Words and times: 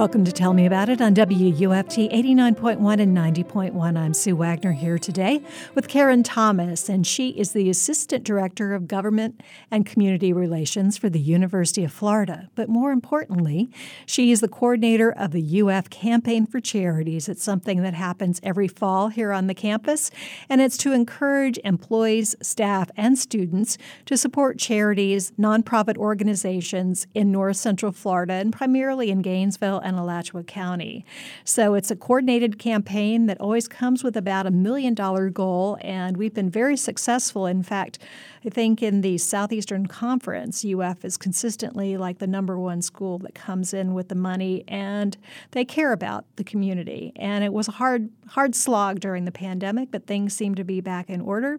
Welcome 0.00 0.24
to 0.24 0.32
Tell 0.32 0.54
Me 0.54 0.64
About 0.64 0.88
It 0.88 1.02
on 1.02 1.14
WUFT 1.14 2.10
89.1 2.10 3.02
and 3.02 3.14
90.1. 3.14 3.98
I'm 3.98 4.14
Sue 4.14 4.34
Wagner 4.34 4.72
here 4.72 4.96
today 4.96 5.42
with 5.74 5.88
Karen 5.88 6.22
Thomas, 6.22 6.88
and 6.88 7.06
she 7.06 7.28
is 7.32 7.52
the 7.52 7.68
Assistant 7.68 8.24
Director 8.24 8.72
of 8.72 8.88
Government 8.88 9.42
and 9.70 9.84
Community 9.84 10.32
Relations 10.32 10.96
for 10.96 11.10
the 11.10 11.20
University 11.20 11.84
of 11.84 11.92
Florida. 11.92 12.48
But 12.54 12.70
more 12.70 12.92
importantly, 12.92 13.70
she 14.06 14.32
is 14.32 14.40
the 14.40 14.48
coordinator 14.48 15.12
of 15.12 15.32
the 15.32 15.60
UF 15.60 15.90
Campaign 15.90 16.46
for 16.46 16.60
Charities. 16.60 17.28
It's 17.28 17.44
something 17.44 17.82
that 17.82 17.92
happens 17.92 18.40
every 18.42 18.68
fall 18.68 19.08
here 19.08 19.32
on 19.32 19.48
the 19.48 19.54
campus, 19.54 20.10
and 20.48 20.62
it's 20.62 20.78
to 20.78 20.92
encourage 20.92 21.58
employees, 21.62 22.34
staff, 22.40 22.90
and 22.96 23.18
students 23.18 23.76
to 24.06 24.16
support 24.16 24.58
charities, 24.58 25.32
nonprofit 25.32 25.98
organizations 25.98 27.06
in 27.12 27.30
North 27.30 27.58
Central 27.58 27.92
Florida, 27.92 28.32
and 28.32 28.50
primarily 28.50 29.10
in 29.10 29.20
Gainesville 29.20 29.89
and 29.90 29.98
Alachua 29.98 30.42
County. 30.42 31.04
So 31.44 31.74
it's 31.74 31.90
a 31.90 31.96
coordinated 31.96 32.58
campaign 32.58 33.26
that 33.26 33.40
always 33.40 33.68
comes 33.68 34.02
with 34.02 34.16
about 34.16 34.46
a 34.46 34.50
million 34.50 34.94
dollar 34.94 35.28
goal, 35.30 35.78
and 35.82 36.16
we've 36.16 36.34
been 36.34 36.50
very 36.50 36.76
successful. 36.76 37.46
In 37.46 37.62
fact, 37.62 37.98
I 38.44 38.48
think 38.48 38.82
in 38.82 39.02
the 39.02 39.18
Southeastern 39.18 39.86
Conference, 39.86 40.64
UF 40.64 41.04
is 41.04 41.18
consistently 41.18 41.98
like 41.98 42.18
the 42.18 42.26
number 42.26 42.58
one 42.58 42.80
school 42.80 43.18
that 43.18 43.34
comes 43.34 43.74
in 43.74 43.92
with 43.92 44.08
the 44.08 44.14
money, 44.14 44.64
and 44.66 45.16
they 45.50 45.64
care 45.64 45.92
about 45.92 46.24
the 46.36 46.44
community. 46.44 47.12
And 47.16 47.44
it 47.44 47.52
was 47.52 47.68
a 47.68 47.72
hard, 47.72 48.08
hard 48.28 48.54
slog 48.54 49.00
during 49.00 49.26
the 49.26 49.32
pandemic, 49.32 49.90
but 49.90 50.06
things 50.06 50.34
seem 50.34 50.54
to 50.54 50.64
be 50.64 50.80
back 50.80 51.10
in 51.10 51.20
order. 51.20 51.58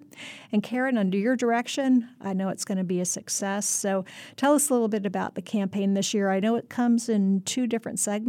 And 0.52 0.64
Karen, 0.64 0.98
under 0.98 1.18
your 1.18 1.36
direction, 1.36 2.10
I 2.20 2.34
know 2.34 2.50
it's 2.50 2.66
going 2.66 2.80
to 2.80 2.84
be 2.84 3.00
a 3.00 3.06
success. 3.06 3.68
So 3.68 4.04
tell 4.36 4.56
us 4.56 4.70
a 4.70 4.74
little 4.74 4.88
bit 4.88 5.06
about 5.06 5.36
the 5.36 5.42
campaign 5.42 5.94
this 5.94 6.14
year. 6.14 6.32
I 6.32 6.40
know 6.40 6.56
it 6.56 6.70
comes 6.70 7.10
in 7.10 7.42
two 7.42 7.68
different 7.68 8.00
segments. 8.00 8.21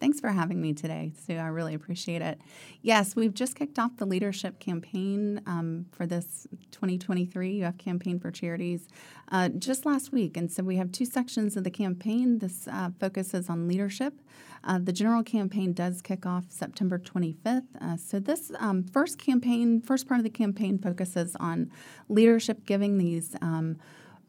Thanks 0.00 0.20
for 0.20 0.28
having 0.28 0.60
me 0.60 0.72
today, 0.74 1.12
Sue. 1.26 1.34
I 1.34 1.48
really 1.48 1.74
appreciate 1.74 2.22
it. 2.22 2.40
Yes, 2.82 3.16
we've 3.16 3.34
just 3.34 3.56
kicked 3.56 3.78
off 3.78 3.96
the 3.96 4.06
leadership 4.06 4.60
campaign 4.60 5.40
um, 5.46 5.86
for 5.90 6.06
this 6.06 6.46
2023 6.70 7.64
UF 7.64 7.78
Campaign 7.78 8.20
for 8.20 8.30
Charities 8.30 8.86
uh, 9.32 9.48
just 9.48 9.84
last 9.84 10.12
week. 10.12 10.36
And 10.36 10.50
so 10.50 10.62
we 10.62 10.76
have 10.76 10.92
two 10.92 11.04
sections 11.04 11.56
of 11.56 11.64
the 11.64 11.70
campaign. 11.70 12.38
This 12.38 12.68
uh, 12.68 12.90
focuses 13.00 13.48
on 13.48 13.66
leadership. 13.66 14.14
Uh, 14.62 14.78
the 14.78 14.92
general 14.92 15.22
campaign 15.22 15.72
does 15.72 16.00
kick 16.00 16.26
off 16.26 16.44
September 16.48 16.98
25th. 16.98 17.64
Uh, 17.80 17.96
so 17.96 18.20
this 18.20 18.52
um, 18.58 18.84
first 18.84 19.18
campaign, 19.18 19.80
first 19.80 20.06
part 20.06 20.18
of 20.18 20.24
the 20.24 20.30
campaign 20.30 20.78
focuses 20.78 21.34
on 21.40 21.70
leadership 22.08 22.64
giving 22.66 22.98
these. 22.98 23.34
Um, 23.42 23.78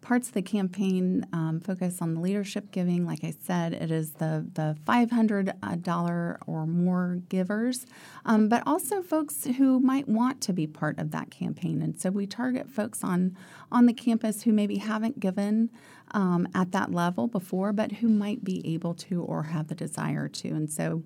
parts 0.02 0.30
of 0.30 0.34
the 0.34 0.42
campaign 0.42 1.26
um, 1.34 1.60
focus 1.60 2.02
on 2.02 2.16
the 2.16 2.22
leadership 2.22 2.72
giving. 2.72 3.06
Like 3.06 3.24
I 3.24 3.34
said, 3.40 3.74
it 3.74 3.92
is 3.92 4.12
the 4.14 4.46
the 4.54 4.78
five 4.86 5.12
hundred 5.12 5.54
dollar 5.82 6.40
or 6.48 6.66
more 6.66 7.20
givers, 7.30 7.86
um, 8.26 8.50
but 8.50 8.64
also 8.66 9.02
folks 9.02 9.46
who 9.46 9.80
might 9.80 10.08
want 10.08 10.42
to 10.42 10.54
be 10.54 10.68
part 10.68 11.00
of 11.00 11.12
that 11.12 11.32
campaign. 11.32 11.82
And 11.82 12.00
so 12.00 12.10
we 12.10 12.26
target 12.28 12.70
folks 12.70 13.04
on 13.04 13.36
on 13.72 13.86
the 13.86 13.94
campus 13.94 14.44
who 14.44 14.52
maybe 14.54 14.78
haven't 14.78 15.20
given. 15.20 15.70
Um, 16.12 16.48
at 16.56 16.72
that 16.72 16.92
level 16.92 17.28
before, 17.28 17.72
but 17.72 17.92
who 17.92 18.08
might 18.08 18.44
be 18.44 18.74
able 18.74 18.96
to 18.96 19.22
or 19.22 19.44
have 19.44 19.68
the 19.68 19.76
desire 19.76 20.28
to. 20.28 20.48
And 20.48 20.68
so 20.68 21.04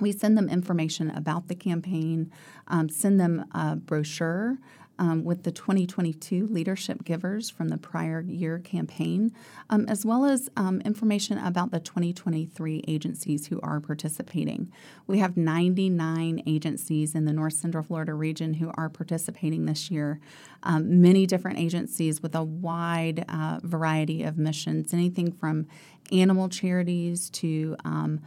we 0.00 0.12
send 0.12 0.38
them 0.38 0.48
information 0.48 1.10
about 1.10 1.48
the 1.48 1.56
campaign, 1.56 2.30
um, 2.68 2.88
send 2.88 3.18
them 3.18 3.44
a 3.52 3.74
brochure 3.74 4.58
um, 5.02 5.24
with 5.24 5.42
the 5.42 5.50
2022 5.50 6.46
leadership 6.46 7.02
givers 7.02 7.50
from 7.50 7.70
the 7.70 7.76
prior 7.76 8.20
year 8.20 8.60
campaign, 8.60 9.32
um, 9.68 9.84
as 9.88 10.06
well 10.06 10.24
as 10.24 10.48
um, 10.56 10.80
information 10.82 11.38
about 11.38 11.72
the 11.72 11.80
2023 11.80 12.84
agencies 12.86 13.48
who 13.48 13.58
are 13.62 13.80
participating. 13.80 14.70
We 15.08 15.18
have 15.18 15.36
99 15.36 16.44
agencies 16.46 17.16
in 17.16 17.24
the 17.24 17.32
North 17.32 17.54
Central 17.54 17.82
Florida 17.82 18.14
region 18.14 18.54
who 18.54 18.70
are 18.74 18.88
participating 18.88 19.66
this 19.66 19.90
year, 19.90 20.20
um, 20.62 21.00
many 21.02 21.26
different 21.26 21.58
agencies 21.58 22.22
with 22.22 22.36
a 22.36 22.44
wide 22.44 23.24
uh, 23.28 23.58
variety 23.64 24.22
of 24.22 24.38
missions, 24.38 24.94
anything 24.94 25.32
from 25.32 25.66
animal 26.12 26.48
charities 26.48 27.28
to 27.30 27.76
um, 27.84 28.20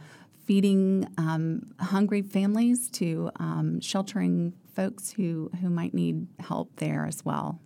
feeding 0.44 1.08
um, 1.16 1.72
hungry 1.80 2.20
families 2.20 2.90
to 2.90 3.30
um, 3.36 3.80
sheltering 3.80 4.52
folks 4.76 5.10
who, 5.10 5.50
who 5.60 5.70
might 5.70 5.94
need 5.94 6.28
help 6.38 6.76
there 6.76 7.06
as 7.06 7.24
well. 7.24 7.60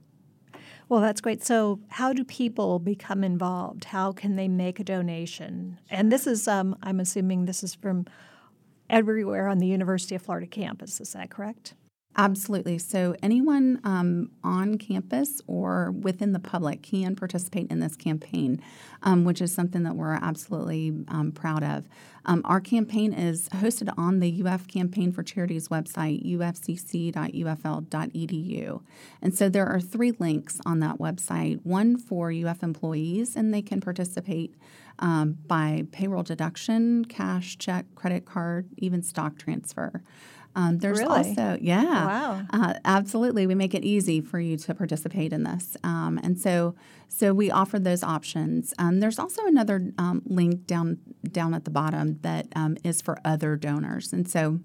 Well, 0.88 1.00
that's 1.00 1.20
great. 1.20 1.44
So, 1.44 1.80
how 1.88 2.12
do 2.12 2.24
people 2.24 2.78
become 2.78 3.22
involved? 3.22 3.84
How 3.84 4.10
can 4.12 4.36
they 4.36 4.48
make 4.48 4.80
a 4.80 4.84
donation? 4.84 5.78
And 5.88 6.10
this 6.10 6.26
is, 6.26 6.48
um, 6.48 6.76
I'm 6.82 6.98
assuming 6.98 7.44
this 7.44 7.62
is 7.62 7.74
from 7.74 8.06
everywhere 8.88 9.46
on 9.46 9.58
the 9.58 9.68
University 9.68 10.14
of 10.16 10.22
Florida 10.22 10.48
campus. 10.48 11.00
Is 11.00 11.12
that 11.12 11.30
correct? 11.30 11.74
Absolutely. 12.16 12.76
So, 12.78 13.14
anyone 13.22 13.80
um, 13.84 14.32
on 14.42 14.78
campus 14.78 15.40
or 15.46 15.92
within 15.92 16.32
the 16.32 16.40
public 16.40 16.82
can 16.82 17.14
participate 17.14 17.70
in 17.70 17.78
this 17.78 17.94
campaign, 17.94 18.60
um, 19.04 19.24
which 19.24 19.40
is 19.40 19.54
something 19.54 19.84
that 19.84 19.94
we're 19.94 20.14
absolutely 20.14 20.92
um, 21.06 21.30
proud 21.30 21.62
of. 21.62 21.88
Um, 22.26 22.42
our 22.44 22.60
campaign 22.60 23.12
is 23.12 23.48
hosted 23.50 23.94
on 23.96 24.18
the 24.18 24.42
UF 24.44 24.66
Campaign 24.66 25.12
for 25.12 25.22
Charities 25.22 25.68
website, 25.68 26.26
ufcc.ufl.edu. 26.26 27.12
And 29.22 29.34
so, 29.34 29.48
there 29.48 29.66
are 29.66 29.80
three 29.80 30.10
links 30.18 30.58
on 30.66 30.80
that 30.80 30.98
website 30.98 31.64
one 31.64 31.96
for 31.96 32.32
UF 32.32 32.64
employees, 32.64 33.36
and 33.36 33.54
they 33.54 33.62
can 33.62 33.80
participate 33.80 34.56
um, 34.98 35.38
by 35.46 35.84
payroll 35.92 36.24
deduction, 36.24 37.04
cash, 37.04 37.56
check, 37.56 37.86
credit 37.94 38.26
card, 38.26 38.68
even 38.78 39.00
stock 39.02 39.38
transfer. 39.38 40.02
Um, 40.56 40.78
there's 40.78 40.98
really? 40.98 41.28
also, 41.28 41.58
yeah, 41.60 42.06
wow, 42.06 42.42
uh, 42.50 42.74
absolutely. 42.84 43.46
We 43.46 43.54
make 43.54 43.74
it 43.74 43.84
easy 43.84 44.20
for 44.20 44.40
you 44.40 44.56
to 44.56 44.74
participate 44.74 45.32
in 45.32 45.44
this, 45.44 45.76
um, 45.84 46.18
and 46.22 46.38
so 46.38 46.74
so 47.08 47.32
we 47.32 47.50
offer 47.50 47.78
those 47.78 48.02
options. 48.02 48.74
Um, 48.78 49.00
there's 49.00 49.18
also 49.18 49.46
another 49.46 49.92
um, 49.98 50.22
link 50.24 50.66
down 50.66 50.98
down 51.30 51.54
at 51.54 51.64
the 51.64 51.70
bottom 51.70 52.18
that 52.22 52.48
um, 52.56 52.76
is 52.82 53.00
for 53.00 53.18
other 53.24 53.56
donors, 53.56 54.12
and 54.12 54.28
so 54.28 54.60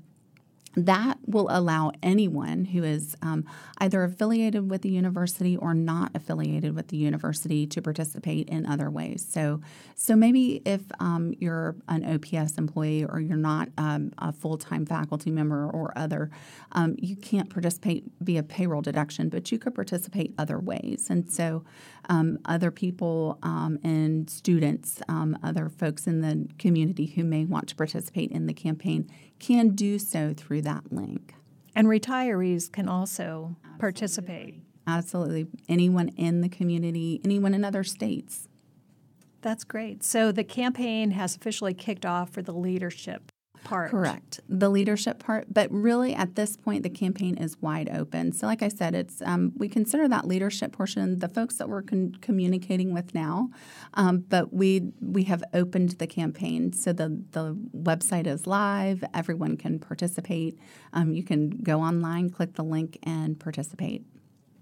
that 0.76 1.18
will 1.26 1.48
allow 1.50 1.92
anyone 2.04 2.66
who 2.66 2.84
is 2.84 3.16
um, 3.22 3.46
either 3.78 4.04
affiliated 4.04 4.70
with 4.70 4.82
the 4.82 4.90
university 4.90 5.56
or 5.56 5.74
not 5.74 6.12
affiliated 6.14 6.76
with 6.76 6.90
the 6.90 6.98
university 6.98 7.66
to 7.68 7.82
participate 7.82 8.50
in 8.50 8.66
other 8.66 8.90
ways. 8.90 9.26
So, 9.28 9.62
so 9.96 10.16
maybe 10.16 10.62
if 10.66 10.82
um, 11.00 11.34
you're 11.40 11.76
an 11.88 12.04
OPS 12.06 12.58
employee 12.58 13.06
or 13.06 13.20
you're 13.20 13.38
not 13.38 13.70
um, 13.78 14.12
a 14.18 14.34
full 14.34 14.58
time 14.58 14.86
faculty 14.86 15.32
member 15.32 15.70
or 15.70 15.94
other, 15.98 16.30
um, 16.74 16.96
you 16.98 17.16
can't 17.16 17.50
participate 17.50 18.04
via 18.20 18.44
payroll 18.44 18.82
deduction, 18.82 19.30
but 19.30 19.52
you 19.52 19.60
could 19.60 19.76
participate 19.76 20.34
other 20.38 20.60
ways. 20.60 21.08
And 21.10 21.32
so, 21.32 21.64
um, 22.08 22.38
other 22.46 22.70
people 22.70 23.40
um, 23.42 23.80
and 23.84 24.30
students, 24.30 25.02
other 25.44 25.70
folks 25.70 26.08
in 26.08 26.22
the 26.22 26.48
community 26.60 27.08
who 27.08 27.24
may 27.24 27.46
want 27.46 27.68
to 27.68 27.76
participate 27.76 28.32
in 28.32 28.46
the 28.46 28.54
campaign 28.54 29.10
can 29.40 29.70
do 29.70 30.00
so 30.00 30.34
through 30.36 30.62
that 30.66 30.92
link. 30.92 31.34
And 31.76 31.88
retirees 31.88 32.72
can 32.72 32.88
also 32.88 33.56
Absolutely. 33.58 33.80
participate. 33.80 34.56
Absolutely. 34.88 35.48
Anyone 35.68 36.10
in 36.10 36.42
the 36.42 36.50
community, 36.50 37.20
anyone 37.24 37.54
in 37.54 37.66
other 37.66 37.84
states. 37.84 38.48
That's 39.42 39.64
great. 39.64 40.04
So 40.04 40.32
the 40.32 40.44
campaign 40.44 41.12
has 41.12 41.36
officially 41.36 41.74
kicked 41.74 42.06
off 42.06 42.32
for 42.32 42.42
the 42.42 42.52
leadership 42.54 43.32
part. 43.66 43.92
Correct. 43.92 44.40
The 44.48 44.70
leadership 44.70 45.20
part, 45.20 45.54
but 45.54 45.70
really 45.72 46.16
at 46.16 46.36
this 46.36 46.56
point, 46.56 46.84
the 46.84 46.90
campaign 46.90 47.38
is 47.38 47.62
wide 47.62 47.90
open. 47.90 48.32
So, 48.32 48.48
like 48.48 48.62
I 48.62 48.70
said, 48.70 48.96
it's 48.96 49.22
um, 49.22 49.52
we 49.58 49.68
consider 49.68 50.08
that 50.08 50.26
leadership 50.26 50.72
portion 50.72 51.20
the 51.20 51.28
folks 51.28 51.56
that 51.58 51.68
we're 51.68 51.82
con- 51.82 52.16
communicating 52.22 52.94
with 52.94 53.14
now, 53.14 53.50
um, 53.96 54.20
but 54.30 54.54
we 54.54 54.94
we 55.02 55.24
have 55.24 55.44
opened 55.54 55.92
the 55.92 56.08
campaign 56.08 56.72
so 56.72 56.94
the 56.94 57.22
the 57.32 57.58
website 57.76 58.28
is 58.28 58.48
live. 58.48 59.04
Everyone 59.14 59.58
can 59.58 59.80
participate. 59.80 60.58
Um, 60.94 61.14
you 61.14 61.24
can 61.24 61.50
go 61.50 61.82
online, 61.82 62.30
click 62.30 62.54
the 62.54 62.64
link, 62.64 62.98
and 63.04 63.38
participate. 63.38 64.06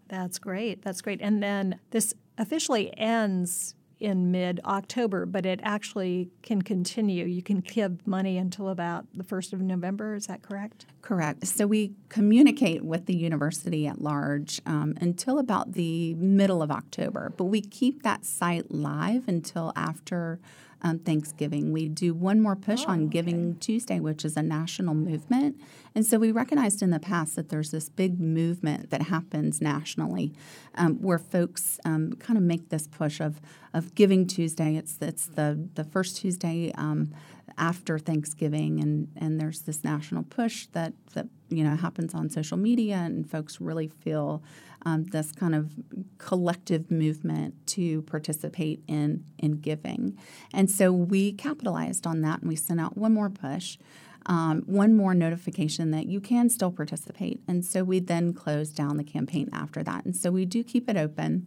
That's 0.07 0.39
great. 0.39 0.81
That's 0.81 1.01
great. 1.01 1.21
And 1.21 1.41
then 1.41 1.79
this 1.91 2.13
officially 2.37 2.97
ends 2.97 3.75
in 4.03 4.31
mid 4.31 4.59
October, 4.65 5.25
but 5.25 5.45
it 5.45 5.61
actually 5.63 6.29
can 6.41 6.61
continue. 6.61 7.23
You 7.25 7.41
can 7.41 7.61
give 7.61 8.05
money 8.05 8.37
until 8.37 8.67
about 8.67 9.05
the 9.13 9.23
1st 9.23 9.53
of 9.53 9.61
November. 9.61 10.13
Is 10.13 10.27
that 10.27 10.41
correct? 10.41 10.85
Correct. 11.01 11.47
So 11.47 11.65
we 11.65 11.93
communicate 12.09 12.83
with 12.83 13.05
the 13.05 13.15
university 13.15 13.87
at 13.87 14.01
large 14.01 14.61
um, 14.65 14.95
until 14.99 15.39
about 15.39 15.71
the 15.71 16.15
middle 16.15 16.61
of 16.61 16.69
October, 16.69 17.31
but 17.37 17.45
we 17.45 17.61
keep 17.61 18.03
that 18.03 18.25
site 18.25 18.71
live 18.71 19.29
until 19.29 19.71
after 19.77 20.39
um, 20.83 20.99
Thanksgiving. 20.99 21.71
We 21.71 21.87
do 21.87 22.13
one 22.13 22.41
more 22.41 22.55
push 22.55 22.83
oh, 22.87 22.91
on 22.91 23.07
Giving 23.07 23.51
okay. 23.51 23.59
Tuesday, 23.59 23.99
which 23.99 24.25
is 24.25 24.35
a 24.35 24.43
national 24.43 24.93
movement. 24.93 25.59
And 25.95 26.05
so 26.05 26.17
we 26.17 26.31
recognized 26.31 26.81
in 26.81 26.89
the 26.89 26.99
past 26.99 27.35
that 27.35 27.49
there's 27.49 27.71
this 27.71 27.89
big 27.89 28.19
movement 28.19 28.89
that 28.89 29.03
happens 29.03 29.61
nationally 29.61 30.33
um, 30.75 31.01
where 31.01 31.19
folks 31.19 31.79
um, 31.85 32.13
kind 32.13 32.37
of 32.37 32.43
make 32.43 32.69
this 32.69 32.87
push 32.87 33.19
of, 33.19 33.39
of 33.73 33.95
Giving 33.95 34.27
Tuesday. 34.27 34.75
It's, 34.75 34.97
it's 35.01 35.27
the, 35.27 35.67
the 35.75 35.83
first 35.83 36.17
Tuesday 36.17 36.71
um, 36.75 37.13
after 37.57 37.99
Thanksgiving, 37.99 38.79
and, 38.79 39.07
and 39.15 39.39
there's 39.39 39.61
this 39.61 39.83
national 39.83 40.23
push 40.23 40.65
that, 40.67 40.93
that 41.13 41.27
you 41.55 41.63
know 41.63 41.75
happens 41.75 42.13
on 42.13 42.29
social 42.29 42.57
media, 42.57 42.95
and 42.95 43.29
folks 43.29 43.61
really 43.61 43.87
feel 43.87 44.43
um, 44.85 45.05
this 45.05 45.31
kind 45.31 45.55
of 45.55 45.73
collective 46.17 46.91
movement 46.91 47.55
to 47.67 48.01
participate 48.03 48.83
in 48.87 49.23
in 49.37 49.53
giving, 49.61 50.17
and 50.53 50.69
so 50.69 50.91
we 50.91 51.31
capitalized 51.33 52.05
on 52.07 52.21
that, 52.21 52.41
and 52.41 52.49
we 52.49 52.55
sent 52.55 52.79
out 52.79 52.97
one 52.97 53.13
more 53.13 53.29
push. 53.29 53.77
Um, 54.25 54.61
one 54.67 54.95
more 54.95 55.13
notification 55.13 55.91
that 55.91 56.05
you 56.05 56.21
can 56.21 56.49
still 56.49 56.71
participate. 56.71 57.41
And 57.45 57.65
so 57.65 57.83
we 57.83 57.99
then 57.99 58.33
closed 58.33 58.73
down 58.73 58.95
the 58.95 59.03
campaign 59.03 59.49
after 59.51 59.83
that. 59.83 60.05
And 60.05 60.15
so 60.15 60.31
we 60.31 60.45
do 60.45 60.63
keep 60.63 60.89
it 60.89 60.95
open. 60.95 61.45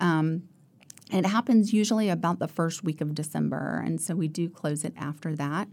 Um, 0.00 0.42
it 1.12 1.24
happens 1.24 1.72
usually 1.72 2.08
about 2.08 2.40
the 2.40 2.48
first 2.48 2.82
week 2.82 3.00
of 3.00 3.14
December, 3.14 3.80
and 3.84 4.00
so 4.00 4.16
we 4.16 4.26
do 4.26 4.48
close 4.48 4.84
it 4.84 4.92
after 4.96 5.36
that. 5.36 5.68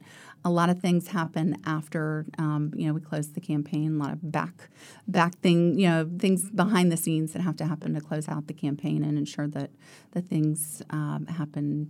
A 0.46 0.52
lot 0.52 0.70
of 0.70 0.80
things 0.80 1.08
happen 1.08 1.58
after 1.66 2.26
um, 2.38 2.72
you 2.76 2.88
know 2.88 2.94
we 2.94 3.02
close 3.02 3.32
the 3.32 3.42
campaign. 3.42 3.96
A 3.96 3.98
lot 3.98 4.14
of 4.14 4.32
back 4.32 4.70
back 5.08 5.36
thing 5.40 5.80
you 5.80 5.88
know 5.90 6.10
things 6.20 6.52
behind 6.52 6.92
the 6.92 6.98
scenes 6.98 7.34
that 7.34 7.42
have 7.42 7.58
to 7.58 7.66
happen 7.66 7.96
to 7.96 8.02
close 8.02 8.28
out 8.28 8.46
the 8.48 8.54
campaign 8.54 9.04
and 9.04 9.18
ensure 9.18 9.48
that 9.48 9.72
the 10.12 10.22
things 10.22 10.84
um, 10.92 11.26
happen 11.28 11.90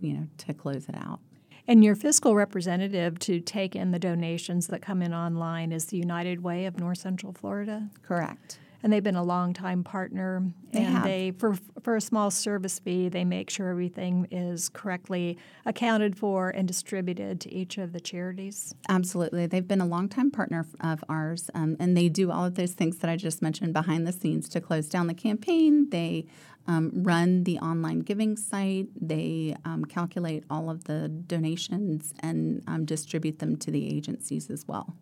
you 0.00 0.12
know 0.14 0.26
to 0.38 0.54
close 0.54 0.88
it 0.88 0.94
out. 0.96 1.18
And 1.66 1.82
your 1.82 1.96
fiscal 1.96 2.36
representative 2.36 3.18
to 3.20 3.40
take 3.40 3.74
in 3.74 3.90
the 3.90 3.98
donations 3.98 4.68
that 4.68 4.82
come 4.82 5.02
in 5.02 5.12
online 5.12 5.72
is 5.72 5.86
the 5.86 5.96
United 5.96 6.42
Way 6.42 6.66
of 6.66 6.78
North 6.78 6.98
Central 6.98 7.32
Florida. 7.32 7.88
Correct 8.02 8.58
and 8.82 8.92
they've 8.92 9.02
been 9.02 9.16
a 9.16 9.22
longtime 9.22 9.84
partner. 9.84 10.42
They 10.72 10.80
and 10.80 10.88
have. 10.88 11.04
they 11.04 11.32
for 11.32 11.56
for 11.82 11.96
a 11.96 12.00
small 12.00 12.30
service 12.30 12.78
fee, 12.78 13.08
they 13.08 13.24
make 13.24 13.50
sure 13.50 13.68
everything 13.68 14.26
is 14.30 14.68
correctly 14.68 15.38
accounted 15.66 16.16
for 16.16 16.50
and 16.50 16.66
distributed 16.66 17.40
to 17.42 17.52
each 17.52 17.78
of 17.78 17.92
the 17.92 18.00
charities. 18.00 18.74
Absolutely, 18.88 19.46
they've 19.46 19.66
been 19.66 19.80
a 19.80 19.86
longtime 19.86 20.30
partner 20.30 20.66
of 20.80 21.04
ours, 21.08 21.50
um, 21.54 21.76
and 21.78 21.96
they 21.96 22.08
do 22.08 22.30
all 22.30 22.44
of 22.44 22.54
those 22.54 22.72
things 22.72 22.98
that 22.98 23.10
I 23.10 23.16
just 23.16 23.42
mentioned 23.42 23.72
behind 23.72 24.06
the 24.06 24.12
scenes 24.12 24.48
to 24.50 24.60
close 24.60 24.88
down 24.88 25.06
the 25.06 25.14
campaign. 25.14 25.90
They 25.90 26.26
um, 26.66 26.90
run 26.94 27.44
the 27.44 27.58
online 27.58 28.00
giving 28.00 28.36
site. 28.36 28.88
They 29.00 29.56
um, 29.64 29.84
calculate 29.84 30.44
all 30.48 30.70
of 30.70 30.84
the 30.84 31.08
donations 31.08 32.14
and 32.20 32.62
um, 32.66 32.84
distribute 32.84 33.38
them 33.38 33.56
to 33.58 33.70
the 33.70 33.94
agencies 33.94 34.50
as 34.50 34.66
well. 34.66 34.94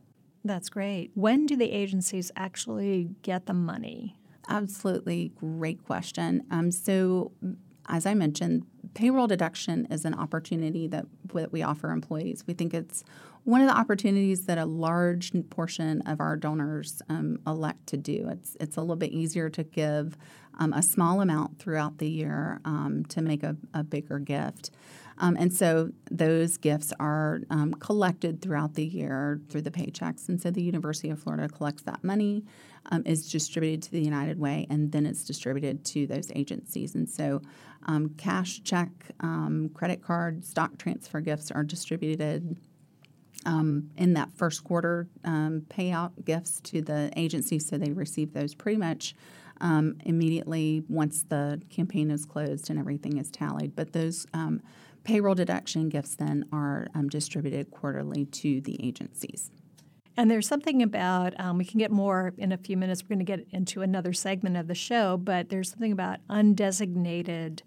That's 0.45 0.71
great. 0.71 1.11
When 1.15 1.47
do 1.47 1.57
the 1.57 1.71
agencies 1.71 2.31
actually 2.37 3.11
get 3.23 3.47
the 3.47 3.53
money? 3.53 4.17
Absolutely 4.49 5.33
great 5.37 5.85
question. 5.85 6.45
Um, 6.51 6.71
so, 6.71 7.33
as 7.89 8.07
I 8.07 8.15
mentioned, 8.15 8.67
payroll 8.95 9.27
deduction 9.27 9.87
is 9.91 10.05
an 10.05 10.15
opportunity 10.15 10.87
that, 10.89 11.07
that 11.35 11.53
we 11.53 11.63
offer 11.63 11.91
employees. 11.91 12.45
We 12.47 12.55
think 12.55 12.75
it's 12.75 13.05
one 13.45 13.61
of 13.61 13.69
the 13.69 13.77
opportunities 13.77 14.47
that 14.47 14.59
a 14.59 14.65
large 14.65 15.33
portion 15.51 16.03
of 16.03 16.21
our 16.21 16.37
donors 16.37 17.01
um, 17.09 17.39
elect 17.47 17.87
to 17.89 17.97
do. 17.97 18.29
It's 18.31 18.57
it's 18.61 18.77
a 18.77 18.81
little 18.81 18.97
bit 18.97 19.13
easier 19.13 19.49
to 19.51 19.63
give 19.63 20.17
um, 20.59 20.73
a 20.73 20.83
small 20.83 21.21
amount 21.21 21.59
throughout 21.59 21.99
the 21.99 22.09
year 22.09 22.61
um, 22.65 23.05
to 23.09 23.23
make 23.23 23.43
a, 23.43 23.57
a 23.73 23.83
bigger 23.83 24.19
gift. 24.19 24.71
Um, 25.21 25.37
and 25.39 25.53
so 25.53 25.91
those 26.11 26.57
gifts 26.57 26.93
are 26.99 27.43
um, 27.51 27.75
collected 27.75 28.41
throughout 28.41 28.75
the 28.75 28.85
year 28.85 29.41
through 29.51 29.63
the 29.63 29.71
paychecks. 29.71 30.29
And 30.29 30.41
so 30.41 30.51
the 30.51 30.63
University 30.63 31.11
of 31.11 31.21
Florida 31.21 31.47
collects 31.47 31.83
that 31.83 32.03
money, 32.03 32.43
um, 32.91 33.03
is 33.05 33.31
distributed 33.31 33.83
to 33.83 33.91
the 33.93 34.01
United 34.01 34.41
Way, 34.41 34.67
and 34.71 34.91
then 34.91 35.05
it's 35.05 35.25
distributed 35.25 35.85
to 35.85 36.07
those 36.07 36.33
agencies. 36.35 36.95
And 36.95 37.09
so 37.09 37.43
um, 37.85 38.15
cash, 38.17 38.63
check, 38.63 38.89
um, 39.21 39.71
credit 39.75 40.03
card, 40.03 40.45
stock 40.45 40.79
transfer 40.79 41.21
gifts 41.21 41.51
are 41.51 41.63
distributed. 41.63 42.57
Um, 43.47 43.89
in 43.97 44.13
that 44.15 44.31
first 44.37 44.65
quarter 44.65 45.09
payout 45.25 46.27
gifts 46.27 46.61
to 46.63 46.83
the 46.83 47.11
agencies, 47.17 47.67
so 47.67 47.79
they 47.79 47.91
receive 47.91 48.35
those 48.35 48.55
pretty 48.55 48.77
much 48.77 49.15
immediately 50.05 50.83
once 50.89 51.23
the 51.23 51.59
campaign 51.71 52.11
is 52.11 52.27
closed 52.27 52.69
and 52.69 52.79
everything 52.79 53.17
is 53.17 53.31
tallied. 53.31 53.75
But 53.75 53.95
those 53.95 54.27
Payroll 55.05 55.35
deduction 55.35 55.89
gifts 55.89 56.15
then 56.17 56.45
are 56.53 56.89
um, 56.95 57.09
distributed 57.09 57.71
quarterly 57.71 58.27
to 58.27 58.61
the 58.61 58.85
agencies. 58.87 59.51
And 60.17 60.31
there's 60.31 60.47
something 60.47 60.83
about, 60.83 61.39
um, 61.41 61.57
we 61.57 61.65
can 61.65 61.79
get 61.79 61.91
more 61.91 62.35
in 62.37 62.53
a 62.53 62.59
few 62.59 62.77
minutes. 62.77 63.03
We're 63.03 63.17
going 63.17 63.25
to 63.25 63.25
get 63.25 63.47
into 63.53 63.81
another 63.83 64.13
segment 64.13 64.57
of 64.57 64.67
the 64.67 64.75
show, 64.75 65.17
but 65.17 65.49
there's 65.49 65.71
something 65.71 65.93
about 65.93 66.19
undesignated 66.29 67.63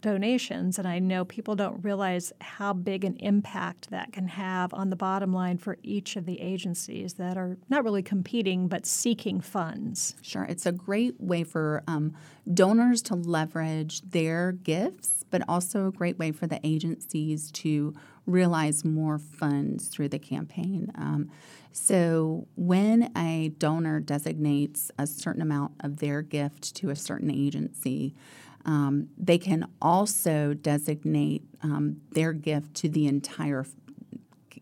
donations. 0.00 0.78
And 0.78 0.86
I 0.86 0.98
know 0.98 1.24
people 1.24 1.56
don't 1.56 1.82
realize 1.82 2.32
how 2.40 2.72
big 2.72 3.04
an 3.04 3.16
impact 3.16 3.90
that 3.90 4.12
can 4.12 4.28
have 4.28 4.72
on 4.72 4.90
the 4.90 4.96
bottom 4.96 5.32
line 5.32 5.58
for 5.58 5.78
each 5.82 6.16
of 6.16 6.26
the 6.26 6.40
agencies 6.40 7.14
that 7.14 7.36
are 7.36 7.58
not 7.68 7.84
really 7.84 8.02
competing 8.02 8.68
but 8.68 8.86
seeking 8.86 9.40
funds. 9.40 10.14
Sure. 10.22 10.44
It's 10.44 10.66
a 10.66 10.72
great 10.72 11.20
way 11.20 11.44
for 11.44 11.82
um, 11.86 12.14
donors 12.52 13.02
to 13.02 13.14
leverage 13.14 14.00
their 14.02 14.52
gifts, 14.52 15.19
but 15.30 15.42
also 15.48 15.86
a 15.86 15.92
great 15.92 16.18
way 16.18 16.32
for 16.32 16.46
the 16.46 16.60
agencies 16.64 17.50
to 17.52 17.94
realize 18.26 18.84
more 18.84 19.18
funds 19.18 19.88
through 19.88 20.08
the 20.08 20.18
campaign. 20.18 20.90
Um, 20.94 21.30
so, 21.72 22.48
when 22.56 23.12
a 23.16 23.50
donor 23.50 24.00
designates 24.00 24.90
a 24.98 25.06
certain 25.06 25.42
amount 25.42 25.72
of 25.80 25.98
their 25.98 26.22
gift 26.22 26.74
to 26.76 26.90
a 26.90 26.96
certain 26.96 27.30
agency, 27.30 28.14
um, 28.64 29.08
they 29.16 29.38
can 29.38 29.66
also 29.80 30.52
designate 30.54 31.42
um, 31.62 32.00
their 32.12 32.32
gift 32.32 32.74
to 32.74 32.88
the 32.88 33.06
entire 33.06 33.64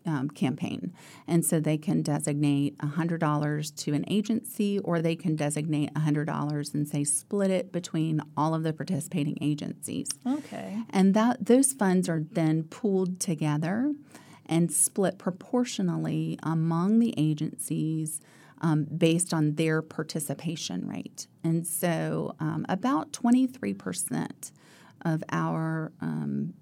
um, 0.09 0.29
campaign. 0.29 0.91
And 1.27 1.45
so 1.45 1.59
they 1.59 1.77
can 1.77 2.01
designate 2.01 2.77
$100 2.79 3.75
to 3.75 3.93
an 3.93 4.05
agency 4.07 4.79
or 4.79 5.01
they 5.01 5.15
can 5.15 5.35
designate 5.35 5.93
$100 5.93 6.73
and 6.73 6.87
say 6.87 7.03
split 7.03 7.51
it 7.51 7.71
between 7.71 8.21
all 8.35 8.55
of 8.55 8.63
the 8.63 8.73
participating 8.73 9.37
agencies. 9.41 10.07
Okay. 10.27 10.79
And 10.89 11.13
that 11.13 11.45
those 11.45 11.73
funds 11.73 12.09
are 12.09 12.23
then 12.31 12.63
pooled 12.63 13.19
together 13.19 13.93
and 14.47 14.71
split 14.71 15.19
proportionally 15.19 16.39
among 16.41 16.99
the 16.99 17.13
agencies 17.17 18.19
um, 18.61 18.85
based 18.85 19.33
on 19.33 19.55
their 19.55 19.81
participation 19.81 20.87
rate. 20.87 21.27
And 21.43 21.65
so 21.65 22.35
um, 22.39 22.65
about 22.67 23.13
23% 23.13 24.51
of 25.05 25.23
our 25.31 25.91
um, 26.01 26.53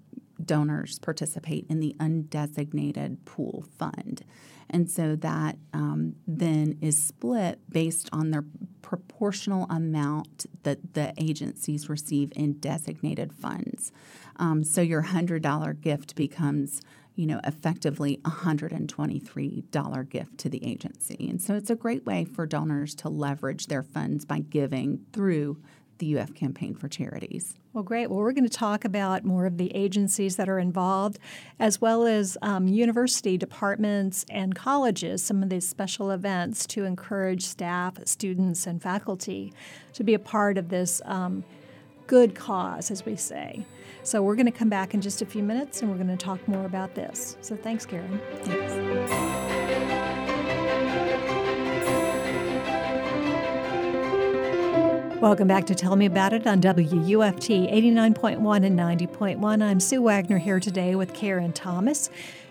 donors 0.44 0.98
participate 0.98 1.66
in 1.68 1.80
the 1.80 1.94
undesignated 1.98 3.24
pool 3.24 3.64
fund. 3.78 4.24
And 4.70 4.90
so 4.90 5.16
that 5.16 5.56
um, 5.72 6.16
then 6.26 6.78
is 6.80 7.02
split 7.02 7.58
based 7.70 8.08
on 8.12 8.30
their 8.30 8.44
proportional 8.82 9.66
amount 9.70 10.46
that 10.62 10.94
the 10.94 11.14
agencies 11.16 11.88
receive 11.88 12.32
in 12.36 12.58
designated 12.58 13.32
funds. 13.32 13.92
Um, 14.36 14.64
so 14.64 14.82
your 14.82 15.04
$100 15.04 15.80
gift 15.80 16.14
becomes 16.16 16.82
you 17.18 17.26
know, 17.26 17.40
effectively 17.42 18.20
$123 18.22 20.08
gift 20.08 20.38
to 20.38 20.48
the 20.48 20.64
agency. 20.64 21.28
And 21.28 21.42
so 21.42 21.56
it's 21.56 21.68
a 21.68 21.74
great 21.74 22.06
way 22.06 22.24
for 22.24 22.46
donors 22.46 22.94
to 22.94 23.08
leverage 23.08 23.66
their 23.66 23.82
funds 23.82 24.24
by 24.24 24.38
giving 24.38 25.04
through 25.12 25.60
the 25.98 26.18
UF 26.18 26.34
Campaign 26.34 26.74
for 26.74 26.88
Charities. 26.88 27.54
Well, 27.72 27.84
great. 27.84 28.08
Well, 28.08 28.18
we're 28.18 28.32
going 28.32 28.48
to 28.48 28.50
talk 28.50 28.84
about 28.84 29.24
more 29.24 29.46
of 29.46 29.58
the 29.58 29.74
agencies 29.74 30.36
that 30.36 30.48
are 30.48 30.58
involved, 30.58 31.18
as 31.60 31.80
well 31.80 32.06
as 32.06 32.36
um, 32.42 32.66
university 32.66 33.36
departments 33.36 34.24
and 34.30 34.54
colleges, 34.54 35.22
some 35.22 35.42
of 35.42 35.48
these 35.48 35.68
special 35.68 36.10
events 36.10 36.66
to 36.68 36.84
encourage 36.84 37.44
staff, 37.44 37.98
students, 38.04 38.66
and 38.66 38.82
faculty 38.82 39.52
to 39.92 40.02
be 40.02 40.14
a 40.14 40.18
part 40.18 40.58
of 40.58 40.70
this 40.70 41.02
um, 41.04 41.44
good 42.06 42.34
cause, 42.34 42.90
as 42.90 43.04
we 43.06 43.14
say. 43.14 43.64
So 44.02 44.22
we're 44.22 44.36
going 44.36 44.46
to 44.46 44.52
come 44.52 44.70
back 44.70 44.94
in 44.94 45.00
just 45.00 45.22
a 45.22 45.26
few 45.26 45.42
minutes 45.42 45.82
and 45.82 45.90
we're 45.90 45.98
going 45.98 46.08
to 46.08 46.16
talk 46.16 46.46
more 46.48 46.64
about 46.64 46.94
this. 46.94 47.36
So 47.42 47.56
thanks, 47.56 47.84
Karen. 47.84 48.20
Thanks. 48.42 49.57
Welcome 55.20 55.48
back 55.48 55.66
to 55.66 55.74
Tell 55.74 55.96
Me 55.96 56.06
About 56.06 56.32
It 56.32 56.46
on 56.46 56.60
WUFT 56.60 57.50
89.1 57.72 58.64
and 58.64 58.78
90.1. 58.78 59.62
I'm 59.64 59.80
Sue 59.80 60.00
Wagner 60.00 60.38
here 60.38 60.60
today 60.60 60.94
with 60.94 61.12
Karen 61.12 61.52
Thomas. 61.52 62.08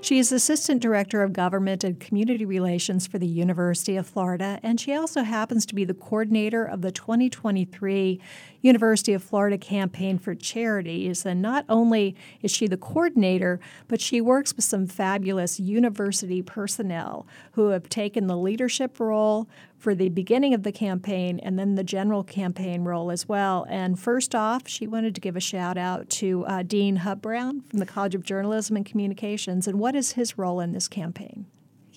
She 0.07 0.19
is 0.19 0.31
Assistant 0.31 0.81
Director 0.81 1.21
of 1.21 1.33
Government 1.33 1.83
and 1.83 1.99
Community 1.99 2.45
Relations 2.45 3.05
for 3.05 3.19
the 3.19 3.27
University 3.27 3.97
of 3.97 4.07
Florida, 4.07 4.57
and 4.63 4.79
she 4.79 4.93
also 4.93 5.23
happens 5.23 5.65
to 5.65 5.75
be 5.75 5.83
the 5.83 5.93
coordinator 5.93 6.63
of 6.63 6.81
the 6.81 6.93
2023 6.93 8.21
University 8.61 9.13
of 9.13 9.21
Florida 9.21 9.57
Campaign 9.57 10.17
for 10.17 10.33
Charities. 10.33 11.25
And 11.25 11.41
not 11.41 11.65
only 11.67 12.15
is 12.41 12.51
she 12.51 12.67
the 12.67 12.77
coordinator, 12.77 13.59
but 13.87 14.01
she 14.01 14.21
works 14.21 14.55
with 14.55 14.65
some 14.65 14.87
fabulous 14.87 15.59
university 15.59 16.41
personnel 16.41 17.27
who 17.53 17.69
have 17.69 17.89
taken 17.89 18.27
the 18.27 18.37
leadership 18.37 18.99
role 19.01 19.49
for 19.77 19.93
the 19.93 20.09
beginning 20.09 20.53
of 20.53 20.63
the 20.63 20.71
campaign 20.71 21.39
and 21.39 21.57
then 21.59 21.75
the 21.75 21.83
general 21.83 22.23
campaign 22.23 22.83
role 22.83 23.11
as 23.11 23.29
well. 23.29 23.65
And 23.69 23.99
first 23.99 24.33
off, 24.33 24.67
she 24.67 24.87
wanted 24.87 25.13
to 25.15 25.21
give 25.21 25.35
a 25.35 25.39
shout 25.39 25.77
out 25.77 26.09
to 26.11 26.45
uh, 26.45 26.63
Dean 26.63 26.97
Hub 26.97 27.21
Brown 27.21 27.61
from 27.61 27.79
the 27.79 27.85
College 27.85 28.15
of 28.15 28.23
Journalism 28.23 28.75
and 28.75 28.85
Communications. 28.85 29.67
And 29.67 29.79
what 29.79 29.95
is 29.97 30.13
his 30.13 30.37
role 30.37 30.59
in 30.59 30.71
this 30.71 30.87
campaign? 30.87 31.47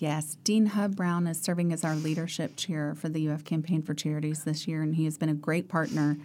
Yes, 0.01 0.35
Dean 0.43 0.65
Hub 0.65 0.95
Brown 0.95 1.27
is 1.27 1.39
serving 1.39 1.71
as 1.71 1.83
our 1.83 1.95
leadership 1.95 2.55
chair 2.55 2.95
for 2.95 3.07
the 3.07 3.29
UF 3.29 3.45
Campaign 3.45 3.83
for 3.83 3.93
Charities 3.93 4.43
this 4.43 4.67
year, 4.67 4.81
and 4.81 4.95
he 4.95 5.05
has 5.05 5.15
been 5.15 5.29
a 5.29 5.35
great 5.35 5.69
partner 5.69 6.17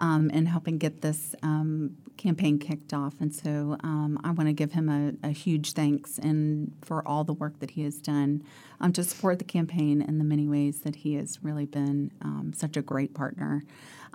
um, 0.00 0.30
in 0.30 0.46
helping 0.46 0.78
get 0.78 1.00
this 1.00 1.36
um, 1.44 1.96
campaign 2.16 2.58
kicked 2.58 2.92
off. 2.92 3.14
And 3.20 3.32
so 3.32 3.76
um, 3.84 4.18
I 4.24 4.32
want 4.32 4.48
to 4.48 4.52
give 4.52 4.72
him 4.72 4.88
a, 4.88 5.28
a, 5.28 5.30
huge 5.30 5.72
thanks 5.72 6.18
and 6.18 6.72
for 6.82 7.06
all 7.06 7.22
the 7.22 7.32
work 7.32 7.60
that 7.60 7.70
he 7.70 7.84
has 7.84 8.00
done 8.00 8.42
um, 8.80 8.92
to 8.94 9.04
support 9.04 9.38
the 9.38 9.44
campaign 9.44 10.02
in 10.02 10.18
the 10.18 10.24
many 10.24 10.48
ways 10.48 10.80
that 10.80 10.96
he 10.96 11.14
has 11.14 11.38
really 11.42 11.66
been 11.66 12.10
um, 12.20 12.52
such 12.54 12.76
a 12.76 12.82
great 12.82 13.14
partner. 13.14 13.62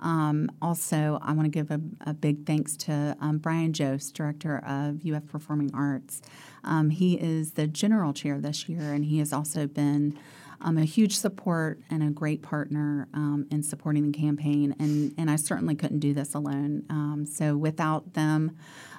Um, 0.00 0.50
also, 0.60 1.18
I 1.22 1.32
want 1.32 1.44
to 1.44 1.48
give 1.50 1.70
a, 1.70 1.80
a, 2.06 2.14
big 2.14 2.46
thanks 2.46 2.76
to 2.78 3.16
um, 3.20 3.38
Brian 3.38 3.72
Jost, 3.72 4.14
director 4.14 4.58
of 4.58 5.00
UF 5.06 5.26
Performing 5.26 5.70
Arts. 5.74 6.20
Um, 6.64 6.90
he 6.90 7.14
is 7.14 7.52
the 7.52 7.66
general 7.66 8.12
chair 8.12 8.38
this 8.38 8.68
year, 8.68 8.92
and 8.92 9.04
he 9.04 9.18
has 9.18 9.32
also 9.32 9.66
been 9.66 10.18
um, 10.60 10.78
a 10.78 10.84
huge 10.84 11.16
support 11.16 11.80
and 11.90 12.02
a 12.02 12.10
great 12.10 12.42
partner 12.42 13.08
um, 13.14 13.46
in 13.50 13.62
supporting 13.62 14.10
the 14.10 14.18
campaign. 14.18 14.74
And, 14.78 15.14
and 15.16 15.30
I 15.30 15.36
certainly 15.36 15.74
couldn't 15.74 16.00
do 16.00 16.12
this 16.12 16.34
alone. 16.34 16.84
Um, 16.90 17.26
so 17.26 17.56
without 17.56 18.14
them 18.14 18.56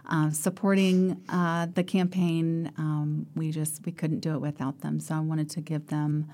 uh, 0.10 0.32
supporting 0.32 1.22
uh, 1.30 1.68
the 1.74 1.84
campaign, 1.84 2.72
we 3.36 3.52
just 3.52 3.86
we 3.86 3.92
couldn't 3.92 4.20
do 4.20 4.34
it 4.34 4.40
without 4.40 4.82
them. 4.82 5.00
So 5.00 5.16
I 5.16 5.20
wanted 5.20 5.50
to 5.52 5.62
give 5.62 5.88
them 5.88 6.28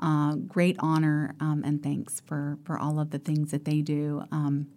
uh, 0.00 0.34
great 0.34 0.76
honor 0.78 1.34
um, 1.40 1.62
and 1.64 1.82
thanks 1.82 2.20
for, 2.20 2.58
for 2.64 2.78
all 2.78 2.98
of 3.00 3.10
the 3.10 3.18
things 3.18 3.50
that 3.50 3.64
they 3.64 3.80
do. 3.80 4.24
Um, 4.32 4.68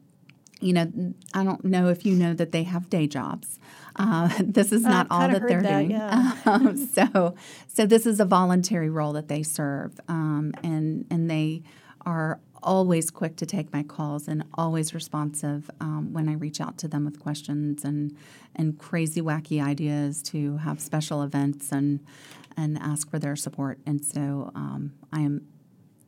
you 0.59 0.74
know, 0.74 1.13
I 1.33 1.43
don't 1.43 1.63
know 1.63 1.89
if 1.89 2.05
you 2.05 2.15
know 2.15 2.33
that 2.33 2.51
they 2.51 2.63
have 2.63 2.89
day 2.89 3.07
jobs. 3.07 3.59
Uh, 3.95 4.29
this 4.39 4.71
is 4.71 4.83
not 4.83 5.07
all 5.09 5.27
that 5.27 5.47
they're 5.47 5.62
that, 5.62 5.79
doing. 5.81 5.91
Yeah. 5.91 6.36
um, 6.45 6.77
so, 6.77 7.36
so 7.67 7.86
this 7.86 8.05
is 8.05 8.19
a 8.19 8.25
voluntary 8.25 8.89
role 8.89 9.13
that 9.13 9.27
they 9.27 9.43
serve, 9.43 10.00
um, 10.07 10.53
and 10.63 11.05
and 11.12 11.29
they 11.29 11.63
are 12.05 12.39
always 12.67 13.09
quick 13.09 13.38
to 13.38 13.45
take 13.45 13.71
my 13.71 13.81
calls 13.81 14.27
and 14.27 14.43
always 14.53 14.93
responsive 14.93 15.71
um, 15.79 16.12
when 16.12 16.27
I 16.27 16.33
reach 16.33 16.59
out 16.59 16.77
to 16.79 16.88
them 16.88 17.05
with 17.05 17.19
questions 17.19 17.86
and 17.86 18.15
and 18.55 18.77
crazy 18.77 19.21
wacky 19.21 19.63
ideas 19.63 20.21
to 20.24 20.57
have 20.57 20.81
special 20.81 21.24
events 21.24 21.71
and 21.71 22.01
and 22.57 22.77
ask 22.77 23.09
for 23.09 23.19
their 23.19 23.36
support. 23.36 23.79
And 23.86 24.03
so 24.03 24.51
um, 24.53 24.93
I 25.13 25.21
am 25.21 25.47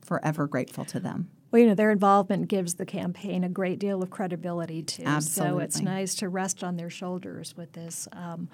forever 0.01 0.48
grateful 0.48 0.84
to 0.86 1.00
them. 1.00 1.30
Well, 1.51 1.62
you 1.62 1.68
know, 1.68 1.75
their 1.75 1.92
involvement 1.92 2.48
gives 2.48 2.75
the 2.75 2.86
campaign 2.86 3.44
a 3.44 3.50
great 3.50 3.80
deal 3.80 4.04
of 4.04 4.10
credibility 4.12 4.84
too. 4.84 5.04
Absolutely. 5.06 5.51
So 5.51 5.60
it's 5.60 5.82
nice 5.82 6.13
to 6.16 6.30
rest 6.30 6.63
on 6.63 6.75
their 6.75 6.92
shoulders 6.92 7.56
with 7.58 7.72
this 7.74 8.08
um, 8.12 8.50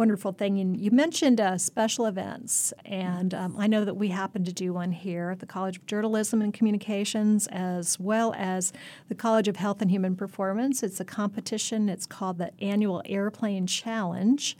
wonderful 0.00 0.32
thing. 0.32 0.58
And 0.58 0.80
you 0.80 0.90
mentioned 0.90 1.42
uh, 1.42 1.58
special 1.58 2.06
events, 2.06 2.72
and 2.86 3.34
um, 3.34 3.54
I 3.58 3.66
know 3.66 3.84
that 3.84 3.98
we 3.98 4.08
happen 4.08 4.44
to 4.44 4.52
do 4.52 4.72
one 4.72 4.92
here 4.92 5.28
at 5.28 5.40
the 5.40 5.46
College 5.46 5.76
of 5.76 5.84
Journalism 5.84 6.40
and 6.40 6.54
Communications, 6.54 7.46
as 7.48 8.00
well 8.00 8.32
as 8.38 8.72
the 9.10 9.14
College 9.14 9.46
of 9.46 9.56
Health 9.56 9.82
and 9.82 9.90
Human 9.90 10.16
Performance. 10.16 10.82
It's 10.82 11.00
a 11.00 11.04
competition. 11.04 11.90
It's 11.90 12.06
called 12.06 12.38
the 12.38 12.50
Annual 12.64 13.02
Airplane 13.04 13.66
Challenge, 13.66 14.56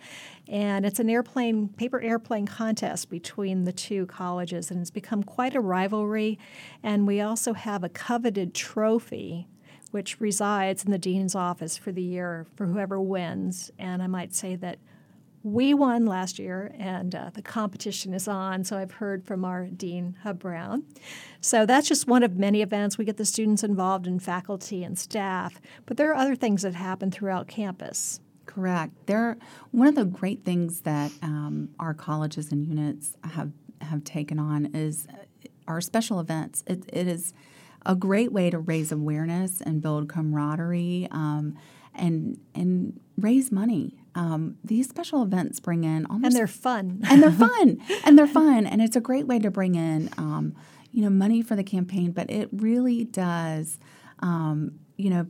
and 0.46 0.84
it's 0.84 1.00
an 1.00 1.08
airplane 1.08 1.68
paper 1.68 2.02
airplane 2.02 2.44
contest 2.44 3.08
between 3.08 3.64
the 3.64 3.72
two 3.72 4.04
colleges 4.04 4.70
and 4.70 4.78
it's 4.78 4.90
become 4.90 5.22
quite 5.22 5.54
a 5.54 5.60
rivalry 5.60 6.38
and 6.82 7.06
we 7.06 7.20
also 7.20 7.52
have 7.52 7.84
a 7.84 7.88
coveted 7.88 8.52
trophy 8.52 9.46
which 9.92 10.20
resides 10.20 10.84
in 10.84 10.90
the 10.90 10.98
dean's 10.98 11.36
office 11.36 11.76
for 11.76 11.92
the 11.92 12.02
year 12.02 12.46
for 12.56 12.66
whoever 12.66 13.00
wins 13.00 13.70
and 13.78 14.02
i 14.02 14.08
might 14.08 14.34
say 14.34 14.56
that 14.56 14.78
we 15.42 15.72
won 15.72 16.04
last 16.04 16.38
year 16.38 16.74
and 16.78 17.14
uh, 17.14 17.30
the 17.34 17.42
competition 17.42 18.12
is 18.12 18.28
on 18.28 18.62
so 18.64 18.76
i've 18.76 18.92
heard 18.92 19.24
from 19.24 19.44
our 19.44 19.66
dean 19.66 20.16
hub 20.22 20.38
brown 20.38 20.82
so 21.40 21.64
that's 21.64 21.88
just 21.88 22.06
one 22.06 22.22
of 22.22 22.36
many 22.36 22.60
events 22.62 22.98
we 22.98 23.04
get 23.04 23.16
the 23.16 23.24
students 23.24 23.64
involved 23.64 24.06
and 24.06 24.22
faculty 24.22 24.84
and 24.84 24.98
staff 24.98 25.60
but 25.86 25.96
there 25.96 26.10
are 26.10 26.16
other 26.16 26.36
things 26.36 26.62
that 26.62 26.74
happen 26.74 27.10
throughout 27.10 27.48
campus 27.48 28.20
Correct. 28.46 28.92
There, 29.06 29.20
are, 29.20 29.36
one 29.70 29.86
of 29.86 29.94
the 29.94 30.04
great 30.04 30.44
things 30.44 30.80
that 30.80 31.12
um, 31.22 31.68
our 31.78 31.94
colleges 31.94 32.50
and 32.50 32.66
units 32.66 33.16
have 33.22 33.52
have 33.80 34.02
taken 34.02 34.40
on 34.40 34.74
is 34.74 35.06
uh, 35.08 35.48
our 35.68 35.80
special 35.80 36.18
events. 36.18 36.64
It, 36.66 36.84
it 36.92 37.06
is 37.06 37.32
a 37.86 37.94
great 37.94 38.32
way 38.32 38.50
to 38.50 38.58
raise 38.58 38.90
awareness 38.90 39.60
and 39.60 39.80
build 39.80 40.08
camaraderie 40.08 41.06
um, 41.12 41.56
and 41.94 42.40
and 42.52 42.98
raise 43.16 43.52
money. 43.52 43.99
Um, 44.14 44.56
these 44.64 44.88
special 44.88 45.22
events 45.22 45.60
bring 45.60 45.84
in 45.84 46.06
almost 46.06 46.26
and 46.26 46.36
they're 46.36 46.46
fun. 46.46 47.00
And 47.10 47.22
they're 47.22 47.30
fun. 47.30 47.80
And 48.04 48.18
they're 48.18 48.26
fun. 48.26 48.66
And 48.66 48.82
it's 48.82 48.96
a 48.96 49.00
great 49.00 49.26
way 49.26 49.38
to 49.38 49.50
bring 49.50 49.74
in 49.74 50.10
um, 50.18 50.54
you 50.90 51.02
know 51.02 51.10
money 51.10 51.42
for 51.42 51.56
the 51.56 51.64
campaign. 51.64 52.12
But 52.12 52.30
it 52.30 52.48
really 52.52 53.04
does 53.04 53.78
um, 54.20 54.80
you 54.96 55.10
know 55.10 55.26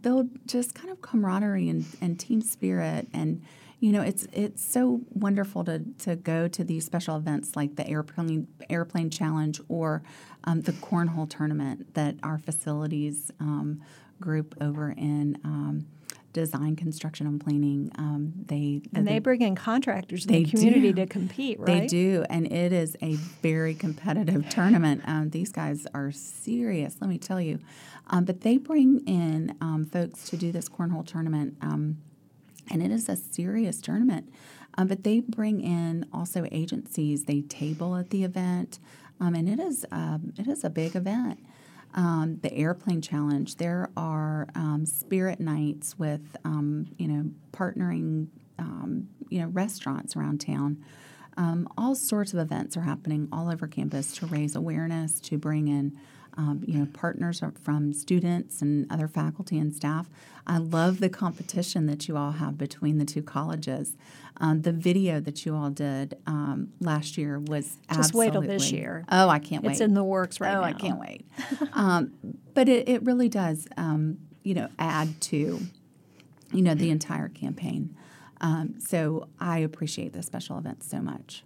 build 0.00 0.30
just 0.46 0.74
kind 0.74 0.90
of 0.90 1.00
camaraderie 1.02 1.68
and, 1.68 1.84
and 2.00 2.18
team 2.18 2.40
spirit. 2.40 3.08
And 3.12 3.42
you 3.80 3.92
know 3.92 4.02
it's 4.02 4.26
it's 4.32 4.64
so 4.64 5.00
wonderful 5.10 5.64
to 5.64 5.80
to 5.98 6.16
go 6.16 6.48
to 6.48 6.64
these 6.64 6.84
special 6.84 7.16
events 7.16 7.56
like 7.56 7.76
the 7.76 7.86
airplane 7.86 8.48
airplane 8.70 9.10
challenge 9.10 9.60
or 9.68 10.02
um, 10.44 10.62
the 10.62 10.72
cornhole 10.72 11.28
tournament 11.28 11.94
that 11.94 12.16
our 12.22 12.38
facilities 12.38 13.30
um, 13.40 13.80
group 14.20 14.54
over 14.60 14.90
in 14.90 15.38
um, 15.44 15.86
design, 16.36 16.76
construction, 16.76 17.26
and 17.26 17.40
planning. 17.40 17.90
Um, 17.96 18.34
they 18.44 18.82
and 18.94 19.08
they, 19.08 19.18
bring 19.18 19.40
in 19.40 19.54
contractors 19.54 20.26
in 20.26 20.32
the 20.32 20.44
community 20.44 20.92
do. 20.92 21.00
to 21.00 21.06
compete, 21.06 21.58
right? 21.58 21.80
They 21.80 21.86
do, 21.86 22.26
and 22.28 22.46
it 22.52 22.74
is 22.74 22.94
a 23.00 23.14
very 23.14 23.74
competitive 23.74 24.46
tournament. 24.50 25.00
Um, 25.06 25.30
these 25.30 25.50
guys 25.50 25.86
are 25.94 26.12
serious, 26.12 26.96
let 27.00 27.08
me 27.08 27.16
tell 27.16 27.40
you. 27.40 27.58
Um, 28.08 28.26
but 28.26 28.42
they 28.42 28.58
bring 28.58 29.00
in 29.08 29.56
um, 29.62 29.86
folks 29.86 30.28
to 30.28 30.36
do 30.36 30.52
this 30.52 30.68
cornhole 30.68 31.06
tournament, 31.06 31.56
um, 31.62 31.96
and 32.70 32.82
it 32.82 32.90
is 32.90 33.08
a 33.08 33.16
serious 33.16 33.80
tournament. 33.80 34.30
Um, 34.76 34.88
but 34.88 35.04
they 35.04 35.20
bring 35.20 35.62
in 35.62 36.04
also 36.12 36.46
agencies. 36.52 37.24
They 37.24 37.40
table 37.40 37.96
at 37.96 38.10
the 38.10 38.24
event, 38.24 38.78
and 39.18 39.48
it 39.48 39.58
is 39.58 39.86
it 40.38 40.46
is 40.46 40.64
a 40.64 40.70
big 40.70 40.94
event 40.94 41.40
um, 41.96 42.38
the 42.42 42.52
airplane 42.52 43.00
challenge. 43.00 43.56
There 43.56 43.90
are 43.96 44.48
um, 44.54 44.84
spirit 44.86 45.40
nights 45.40 45.98
with 45.98 46.36
um, 46.44 46.86
you 46.98 47.08
know 47.08 47.30
partnering 47.52 48.28
um, 48.58 49.08
you 49.28 49.40
know 49.40 49.48
restaurants 49.48 50.14
around 50.16 50.40
town. 50.40 50.84
Um, 51.36 51.68
all 51.76 51.94
sorts 51.94 52.32
of 52.32 52.38
events 52.38 52.76
are 52.76 52.82
happening 52.82 53.28
all 53.30 53.50
over 53.50 53.66
campus 53.66 54.14
to 54.16 54.26
raise 54.26 54.56
awareness, 54.56 55.20
to 55.20 55.36
bring 55.36 55.68
in 55.68 55.98
um, 56.38 56.62
you 56.66 56.78
know, 56.78 56.86
partners 56.92 57.42
from 57.62 57.92
students 57.92 58.60
and 58.60 58.90
other 58.92 59.08
faculty 59.08 59.58
and 59.58 59.74
staff. 59.74 60.08
I 60.46 60.58
love 60.58 61.00
the 61.00 61.08
competition 61.08 61.86
that 61.86 62.08
you 62.08 62.16
all 62.16 62.32
have 62.32 62.58
between 62.58 62.98
the 62.98 63.04
two 63.04 63.22
colleges. 63.22 63.96
Um, 64.38 64.62
the 64.62 64.72
video 64.72 65.18
that 65.20 65.46
you 65.46 65.56
all 65.56 65.70
did 65.70 66.18
um, 66.26 66.72
last 66.80 67.16
year 67.16 67.38
was 67.38 67.78
absolutely. 67.88 68.02
just 68.02 68.14
wait 68.14 68.32
till 68.32 68.42
this 68.42 68.70
year. 68.70 69.04
Oh, 69.10 69.28
I 69.28 69.38
can't 69.38 69.64
wait! 69.64 69.72
It's 69.72 69.80
in 69.80 69.94
the 69.94 70.04
works 70.04 70.40
right 70.40 70.54
oh, 70.54 70.60
now. 70.60 70.66
I 70.66 70.72
can't 70.72 71.00
wait. 71.00 71.26
Um, 71.72 72.12
but 72.54 72.68
it, 72.68 72.88
it, 72.88 73.02
really 73.02 73.28
does, 73.28 73.66
um, 73.76 74.18
you 74.42 74.54
know, 74.54 74.68
add 74.78 75.20
to, 75.22 75.60
you 76.52 76.62
know, 76.62 76.74
the 76.74 76.90
entire 76.90 77.28
campaign. 77.28 77.94
Um, 78.40 78.74
so 78.78 79.28
I 79.40 79.58
appreciate 79.58 80.12
the 80.12 80.22
special 80.22 80.58
events 80.58 80.88
so 80.88 81.00
much. 81.00 81.44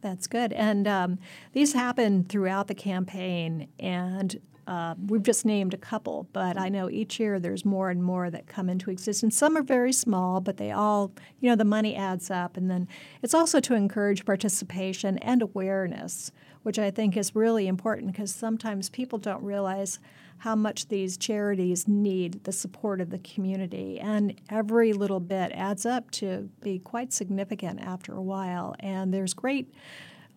That's 0.00 0.26
good. 0.26 0.52
And 0.52 0.86
um, 0.86 1.18
these 1.52 1.72
happen 1.72 2.24
throughout 2.24 2.68
the 2.68 2.74
campaign. 2.74 3.68
And 3.78 4.40
Uh, 4.66 4.96
we've 5.06 5.22
just 5.22 5.44
named 5.44 5.72
a 5.74 5.78
couple, 5.78 6.28
but 6.32 6.58
I 6.58 6.68
know 6.68 6.90
each 6.90 7.20
year 7.20 7.38
there's 7.38 7.64
more 7.64 7.88
and 7.88 8.02
more 8.02 8.30
that 8.30 8.48
come 8.48 8.68
into 8.68 8.90
existence. 8.90 9.36
Some 9.36 9.56
are 9.56 9.62
very 9.62 9.92
small, 9.92 10.40
but 10.40 10.56
they 10.56 10.72
all, 10.72 11.12
you 11.40 11.48
know, 11.48 11.56
the 11.56 11.64
money 11.64 11.94
adds 11.94 12.30
up. 12.30 12.56
And 12.56 12.68
then 12.68 12.88
it's 13.22 13.34
also 13.34 13.60
to 13.60 13.74
encourage 13.74 14.24
participation 14.24 15.18
and 15.18 15.40
awareness, 15.40 16.32
which 16.64 16.80
I 16.80 16.90
think 16.90 17.16
is 17.16 17.36
really 17.36 17.68
important 17.68 18.10
because 18.10 18.34
sometimes 18.34 18.90
people 18.90 19.18
don't 19.18 19.44
realize 19.44 20.00
how 20.38 20.54
much 20.54 20.88
these 20.88 21.16
charities 21.16 21.88
need 21.88 22.44
the 22.44 22.52
support 22.52 23.00
of 23.00 23.10
the 23.10 23.18
community. 23.20 24.00
And 24.00 24.38
every 24.50 24.92
little 24.92 25.20
bit 25.20 25.52
adds 25.52 25.86
up 25.86 26.10
to 26.12 26.50
be 26.60 26.78
quite 26.78 27.12
significant 27.12 27.80
after 27.80 28.14
a 28.14 28.22
while. 28.22 28.74
And 28.80 29.14
there's 29.14 29.32
great. 29.32 29.72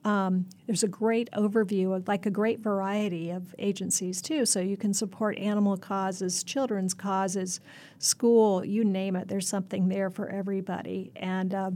Um, 0.06 0.46
there's 0.66 0.84
a 0.84 0.88
great 0.88 1.30
overview 1.32 1.96
of 1.96 2.08
like 2.08 2.26
a 2.26 2.30
great 2.30 2.60
variety 2.60 3.32
of 3.32 3.54
agencies 3.60 4.22
too. 4.22 4.46
So 4.46 4.60
you 4.60 4.78
can 4.78 4.94
support 4.94 5.38
animal 5.38 5.76
causes, 5.76 6.44
children's 6.44 6.94
causes, 6.94 7.60
school, 7.98 8.64
you 8.64 8.86
name 8.86 9.16
it. 9.16 9.28
There's 9.28 9.48
something 9.48 9.90
there 9.90 10.10
for 10.10 10.30
everybody. 10.30 11.12
And 11.18 11.54
uh, 11.54 11.72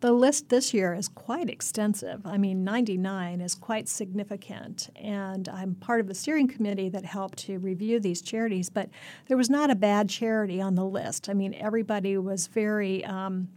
the 0.00 0.12
list 0.12 0.48
this 0.48 0.74
year 0.74 0.94
is 0.94 1.08
quite 1.08 1.48
extensive. 1.48 2.26
I 2.26 2.36
mean, 2.36 2.64
99 2.64 3.40
is 3.40 3.54
quite 3.54 3.88
significant. 3.88 4.90
And 4.96 5.48
I'm 5.48 5.74
part 5.74 6.00
of 6.00 6.08
the 6.08 6.14
steering 6.14 6.48
committee 6.48 6.88
that 6.90 7.04
helped 7.04 7.38
to 7.40 7.58
review 7.58 8.00
these 8.00 8.20
charities, 8.20 8.70
but 8.70 8.90
there 9.26 9.36
was 9.36 9.48
not 9.48 9.70
a 9.70 9.74
bad 9.74 10.08
charity 10.08 10.60
on 10.60 10.74
the 10.74 10.84
list. 10.84 11.28
I 11.28 11.34
mean, 11.34 11.54
everybody 11.54 12.16
was 12.18 12.46
very, 12.48 13.04
um, 13.04 13.48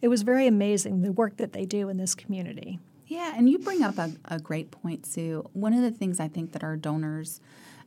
it 0.00 0.08
was 0.08 0.22
very 0.22 0.46
amazing 0.46 1.02
the 1.02 1.12
work 1.12 1.36
that 1.36 1.52
they 1.52 1.66
do 1.66 1.88
in 1.88 1.98
this 1.98 2.14
community. 2.14 2.80
Yeah, 3.06 3.34
and 3.36 3.48
you 3.48 3.58
bring 3.58 3.82
up 3.82 3.98
a, 3.98 4.12
a 4.24 4.38
great 4.38 4.70
point, 4.70 5.04
Sue. 5.06 5.48
One 5.52 5.74
of 5.74 5.82
the 5.82 5.90
things 5.90 6.20
I 6.20 6.28
think 6.28 6.52
that 6.52 6.64
our 6.64 6.76
donors 6.76 7.40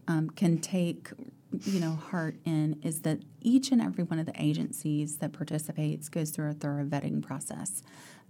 um, 0.08 0.30
can 0.30 0.60
take 0.60 1.10
you 1.64 1.80
know 1.80 1.92
heart 1.96 2.36
in 2.46 2.80
is 2.84 3.02
that 3.02 3.20
each 3.42 3.72
and 3.72 3.82
every 3.82 4.04
one 4.04 4.20
of 4.20 4.26
the 4.26 4.42
agencies 4.42 5.18
that 5.18 5.34
participates 5.34 6.10
goes 6.10 6.30
through 6.32 6.50
a 6.50 6.54
thorough 6.54 6.86
vetting 6.86 7.22
process. 7.22 7.82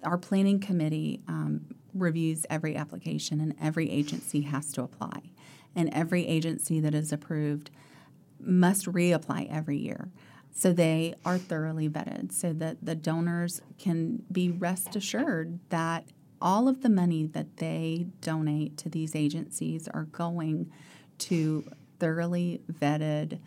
Our 0.04 0.18
planning 0.18 0.60
committee 0.60 1.22
um, 1.28 1.66
reviews 1.94 2.46
every 2.50 2.76
application 2.76 3.42
and 3.42 3.56
every 3.60 3.90
agency 3.90 4.42
has 4.42 4.72
to 4.74 4.84
apply. 4.84 5.32
And 5.76 5.90
every 5.94 6.26
agency 6.28 6.80
that 6.80 6.94
is 6.94 7.12
approved 7.12 7.72
must 8.40 8.86
reapply 8.86 9.52
every 9.52 9.78
year. 9.78 10.10
So 10.52 10.74
they 10.74 11.16
are 11.26 11.38
thoroughly 11.38 11.90
vetted 11.90 12.32
so 12.32 12.54
that 12.54 12.78
the 12.84 12.96
donors 12.96 13.62
can 13.78 14.24
be 14.32 14.50
rest 14.50 14.96
assured 14.96 15.60
that 15.70 16.06
all 16.42 16.68
of 16.68 16.82
the 16.82 16.90
money 16.90 17.26
that 17.26 17.58
they 17.58 18.08
donate 18.22 18.78
to 18.78 18.90
these 18.90 19.16
agencies 19.16 19.88
are 19.88 20.04
going 20.04 20.72
to 21.18 21.64
thoroughly 22.00 22.62
vetted 22.72 23.40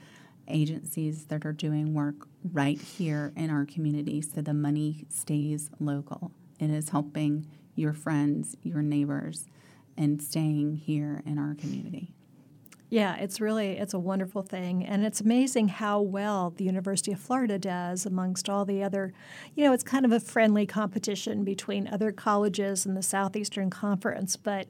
agencies 0.48 1.26
that 1.26 1.46
are 1.46 1.52
doing 1.52 1.94
work 1.94 2.26
right 2.52 2.80
here 2.80 3.32
in 3.36 3.50
our 3.50 3.64
community 3.64 4.20
so 4.20 4.40
the 4.40 4.54
money 4.54 5.06
stays 5.08 5.70
local. 5.78 6.32
It 6.58 6.70
is 6.70 6.90
helping 6.90 7.46
your 7.74 7.92
friends, 7.92 8.56
your 8.62 8.82
neighbors, 8.82 9.46
and 9.96 10.20
staying 10.22 10.76
here 10.76 11.22
in 11.24 11.38
our 11.38 11.54
community. 11.54 12.12
Yeah, 12.90 13.14
it's 13.16 13.40
really 13.40 13.78
it's 13.78 13.94
a 13.94 14.00
wonderful 14.00 14.42
thing, 14.42 14.84
and 14.84 15.06
it's 15.06 15.20
amazing 15.20 15.68
how 15.68 16.00
well 16.00 16.50
the 16.50 16.64
University 16.64 17.12
of 17.12 17.20
Florida 17.20 17.56
does 17.56 18.04
amongst 18.04 18.50
all 18.50 18.64
the 18.64 18.82
other. 18.82 19.12
You 19.54 19.64
know, 19.64 19.72
it's 19.72 19.84
kind 19.84 20.04
of 20.04 20.10
a 20.10 20.18
friendly 20.18 20.66
competition 20.66 21.44
between 21.44 21.86
other 21.86 22.10
colleges 22.10 22.84
in 22.84 22.94
the 22.94 23.02
Southeastern 23.02 23.70
Conference, 23.70 24.36
but 24.36 24.66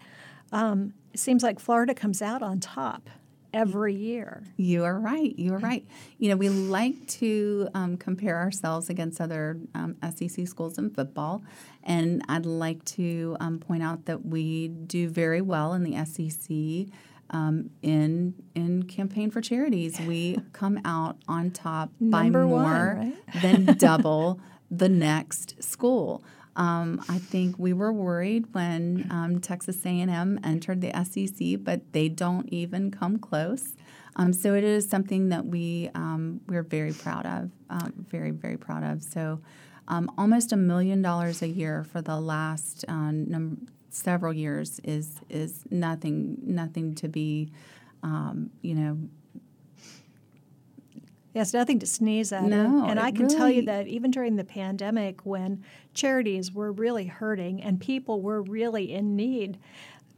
um, 0.53 0.93
it 1.15 1.19
seems 1.19 1.43
like 1.43 1.59
Florida 1.59 1.95
comes 1.95 2.21
out 2.21 2.43
on 2.43 2.61
top 2.61 3.09
every 3.53 3.95
year. 3.95 4.45
You 4.57 4.85
are 4.85 4.99
right. 4.99 5.37
You 5.39 5.55
are 5.55 5.59
right. 5.59 5.85
You 6.19 6.29
know, 6.29 6.37
we 6.37 6.49
like 6.49 7.07
to 7.09 7.69
um, 7.75 7.97
compare 7.97 8.39
ourselves 8.39 8.91
against 8.91 9.21
other 9.21 9.59
um, 9.75 9.97
SEC 10.15 10.47
schools 10.47 10.79
in 10.79 10.91
football. 10.91 11.43
And 11.83 12.23
I'd 12.29 12.47
like 12.47 12.85
to 12.97 13.37
um, 13.41 13.59
point 13.59 13.83
out 13.83 14.05
that 14.07 14.27
we 14.27 14.69
do 14.69 15.09
very 15.09 15.41
well 15.41 15.73
in 15.73 15.83
the 15.83 16.05
SEC. 16.05 16.95
Um, 17.33 17.71
in 17.83 18.35
in 18.55 18.85
campaign 18.85 19.31
for 19.31 19.41
charities, 19.41 20.01
we 20.01 20.39
come 20.53 20.81
out 20.85 21.17
on 21.29 21.51
top 21.51 21.91
Number 22.01 22.43
by 22.43 22.47
more 22.47 22.47
one, 22.47 22.97
right? 22.97 23.43
than 23.43 23.65
double 23.79 24.41
the 24.71 24.89
next 24.89 25.63
school. 25.63 26.23
Um, 26.57 27.03
I 27.09 27.19
think 27.19 27.59
we 27.59 27.73
were 27.73 27.93
worried 27.93 28.53
when 28.53 29.07
um, 29.11 29.41
Texas 29.41 29.85
A&M 29.87 30.41
entered 30.43 30.81
the 30.81 30.93
SEC, 31.05 31.59
but 31.63 31.93
they 31.93 32.09
don't 32.09 32.49
even 32.53 32.91
come 32.91 33.19
close. 33.19 33.77
Um, 34.17 34.33
so 34.33 34.55
it 34.55 34.65
is 34.65 34.89
something 34.89 35.29
that 35.29 35.47
we 35.47 35.91
um, 35.95 36.41
we're 36.49 36.65
very 36.65 36.93
proud 36.93 37.25
of, 37.27 37.51
um, 37.71 38.07
very 38.11 38.33
very 38.33 38.57
proud 38.57 38.83
of. 38.83 39.03
So 39.03 39.41
um, 39.89 40.11
almost 40.19 40.53
a 40.53 40.57
million 40.57 41.03
dollars 41.03 41.43
a 41.43 41.49
year 41.49 41.85
for 41.85 42.03
the 42.03 42.17
last 42.21 42.85
uh, 42.89 43.11
num- 43.13 43.67
several 43.91 44.33
years 44.33 44.81
is 44.85 45.21
is 45.29 45.65
nothing 45.71 46.39
nothing 46.43 46.95
to 46.97 47.09
be 47.09 47.51
um, 48.03 48.51
you 48.63 48.75
know 48.75 48.99
Yes, 51.33 51.55
nothing 51.55 51.79
to 51.79 51.87
sneeze 51.87 52.33
at. 52.33 52.43
No, 52.43 52.81
and, 52.83 52.93
and 52.93 53.01
I 53.01 53.13
can 53.13 53.27
really, 53.27 53.37
tell 53.37 53.51
you 53.51 53.63
that 53.67 53.87
even 53.87 54.11
during 54.11 54.35
the 54.35 54.45
pandemic, 54.45 55.25
when 55.25 55.63
charities 55.95 56.53
were 56.53 56.73
really 56.73 57.07
hurting 57.07 57.63
and 57.63 57.81
people 57.81 58.21
were 58.21 58.43
really 58.43 58.93
in 58.93 59.15
need, 59.15 59.59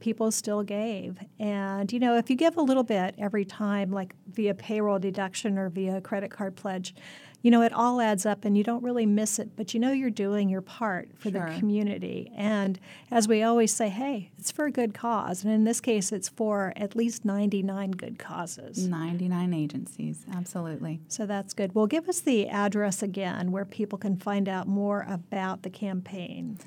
people 0.01 0.31
still 0.31 0.63
gave. 0.63 1.19
And, 1.39 1.93
you 1.93 2.01
know, 2.01 2.17
if 2.17 2.31
you 2.31 2.37
give 2.37 2.57
a 2.57 2.63
little 2.63 2.83
bit 2.83 3.15
every 3.19 3.45
time, 3.45 3.91
like 3.91 4.15
via 4.33 4.55
payroll 4.55 4.99
deduction 4.99 5.59
or 5.59 5.69
via 5.69 6.01
credit 6.01 6.31
card 6.31 6.57
pledge, 6.57 6.95
you 7.43 7.51
know, 7.51 7.61
it 7.63 7.73
all 7.73 8.01
adds 8.01 8.25
up 8.25 8.45
and 8.45 8.57
you 8.57 8.63
don't 8.63 8.85
really 8.85 9.05
miss 9.05 9.41
it, 9.41 9.57
but 9.57 9.75
you 9.75 9.81
know 9.81 9.91
you're 9.91 10.11
doing 10.11 10.49
your 10.49 10.61
part 10.61 11.09
for 11.19 11.31
sure. 11.31 11.51
the 11.51 11.59
community. 11.59 12.31
And 12.37 12.79
as 13.11 13.27
we 13.27 13.43
always 13.43 13.75
say, 13.75 13.89
hey, 13.89 14.31
it's 14.39 14.53
for 14.53 14.67
a 14.67 14.71
good 14.71 14.95
cause. 14.95 15.43
And 15.43 15.53
in 15.53 15.65
this 15.65 15.81
case, 15.81 16.13
it's 16.13 16.29
for 16.29 16.73
at 16.77 16.95
least 16.95 17.25
99 17.25 17.91
good 17.93 18.19
causes. 18.19 18.87
99 18.87 19.53
agencies, 19.53 20.25
absolutely. 20.33 21.01
So 21.09 21.27
that's 21.27 21.53
good. 21.53 21.75
Well, 21.75 21.89
give 21.89 22.09
us 22.09 22.21
the 22.21 22.49
address 22.49 23.03
again 23.03 23.51
where 23.51 23.65
people 23.65 23.99
can 23.99 24.17
find 24.17 24.49
out 24.49 24.69
more 24.69 25.05
about 25.09 25.65
the 25.65 25.71
campaign. 25.71 26.61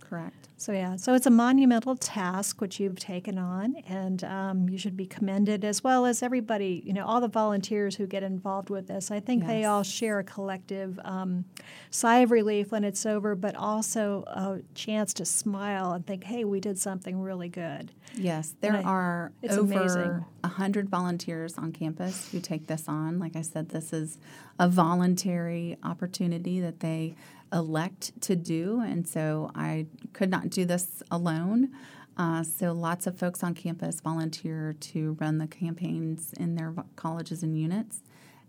Correct. 0.10 0.50
So 0.58 0.72
yeah, 0.72 0.96
so 0.96 1.14
it's 1.14 1.26
a 1.26 1.30
monumental 1.32 1.96
task 1.96 2.62
which 2.62 2.80
you've 2.80 3.00
taken 3.00 3.38
on, 3.38 3.76
and 3.88 4.24
um, 4.24 4.70
you 4.70 4.78
should 4.78 4.96
be 4.96 5.06
commended 5.06 5.66
as 5.66 5.84
well 5.84 6.06
as 6.06 6.22
everybody. 6.22 6.82
You 6.86 6.94
know, 6.94 7.06
all 7.06 7.20
the 7.20 7.28
volunteers 7.28 7.96
who 7.96 8.06
get 8.06 8.22
involved 8.24 8.70
with 8.70 8.88
this. 8.88 9.12
I 9.12 9.20
think 9.20 9.46
they 9.46 9.66
all 9.66 9.84
share 9.84 10.20
a 10.20 10.24
collective 10.24 11.00
um, 11.04 11.46
sigh 11.90 12.20
of 12.20 12.32
relief 12.32 12.72
when 12.72 12.84
it's 12.84 13.06
over, 13.06 13.36
but 13.36 13.56
also 13.56 14.24
a 14.28 14.60
chance 14.76 15.14
to 15.16 15.26
smile 15.26 15.92
and 15.94 16.06
think, 16.06 16.24
"Hey, 16.26 16.46
we 16.46 16.60
did 16.60 16.78
something 16.78 17.20
really 17.22 17.50
good." 17.50 17.92
Yes, 18.16 18.54
there 18.62 18.76
I- 18.78 18.84
are 18.84 19.32
it's 19.42 19.56
amazing. 19.56 20.02
over 20.02 20.26
a 20.44 20.48
hundred 20.48 20.88
volunteers 20.90 21.58
on 21.58 21.72
campus 21.72 22.30
who 22.32 22.40
take 22.40 22.68
this 22.68 22.88
on. 22.88 23.20
Like 23.20 23.36
I 23.36 23.42
said, 23.42 23.70
this 23.70 23.92
is 23.92 24.18
a 24.60 24.70
voluntary 24.70 25.78
opportunity 25.84 26.60
that 26.60 26.80
they 26.82 27.16
elect 27.54 28.20
to 28.22 28.36
do, 28.36 28.82
and 28.82 29.08
so 29.08 29.52
I 29.56 29.86
could 30.14 30.30
not 30.30 30.50
do 30.50 30.66
this 30.66 31.04
alone. 31.12 31.70
Uh, 32.18 32.44
so 32.44 32.74
lots 32.74 33.08
of 33.08 33.18
folks 33.18 33.44
on 33.44 33.54
campus 33.56 34.00
volunteer 34.02 34.76
to 34.80 35.18
run 35.20 35.38
the 35.40 35.48
campaigns 35.48 36.34
in 36.40 36.56
their 36.56 36.74
colleges 36.96 37.42
and 37.44 37.58
units, 37.58 38.04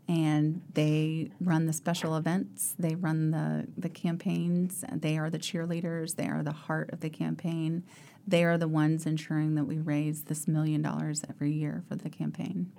and 0.09 0.61
they 0.75 1.31
run 1.41 1.67
the 1.67 1.73
special 1.73 2.17
events. 2.17 2.75
They 2.79 2.95
run 2.95 3.31
the 3.31 3.67
the 3.77 3.89
campaigns. 3.89 4.85
They 4.93 5.17
are 5.19 5.31
the 5.31 5.39
cheerleaders. 5.39 6.17
They 6.17 6.29
are 6.29 6.43
the 6.43 6.53
heart 6.53 6.91
of 6.93 7.01
the 7.01 7.11
campaign. 7.11 7.85
they 8.27 8.43
are 8.45 8.57
the 8.57 8.69
ones 8.69 9.05
ensuring 9.07 9.55
that 9.55 9.65
we 9.65 9.79
raise 9.79 10.23
this 10.25 10.49
million 10.49 10.81
dollars 10.83 11.23
every 11.29 11.53
year 11.53 11.83
for 11.89 11.95
the 11.97 12.09
campaign. 12.11 12.73